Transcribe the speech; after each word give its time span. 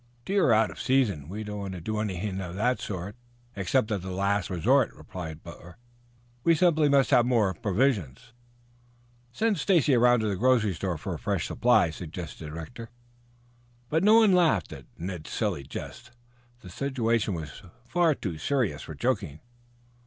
"Deer 0.25 0.47
are 0.47 0.53
out 0.53 0.71
of 0.71 0.81
season. 0.81 1.29
We 1.29 1.43
don't 1.43 1.59
want 1.59 1.73
to 1.75 1.79
do 1.79 1.99
anything 1.99 2.41
of 2.41 2.55
that 2.55 2.79
sort, 2.81 3.15
except 3.55 3.91
as 3.91 4.03
a 4.03 4.09
last 4.09 4.49
resort," 4.49 4.91
replied 4.95 5.43
Butler. 5.43 5.77
"We 6.43 6.55
simply 6.55 6.89
must 6.89 7.11
have 7.11 7.19
some 7.21 7.27
more 7.29 7.53
provisions." 7.53 8.33
"Send 9.31 9.59
Stacy 9.59 9.93
around 9.93 10.21
to 10.21 10.27
the 10.27 10.37
corner 10.37 10.59
grocery 10.59 10.97
for 10.97 11.13
a 11.13 11.19
fresh 11.19 11.45
supply," 11.45 11.91
suggested 11.91 12.51
Rector. 12.51 12.89
No 13.91 14.15
one 14.21 14.33
laughed 14.33 14.73
at 14.73 14.87
Ned's 14.97 15.29
silly 15.29 15.61
jest. 15.61 16.09
Their 16.63 16.71
situation 16.71 17.35
was 17.35 17.61
too 18.19 18.39
serious 18.39 18.81
for 18.81 18.95
joking. 18.95 19.39